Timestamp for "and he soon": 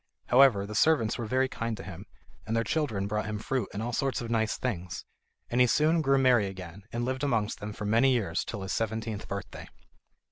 5.47-6.01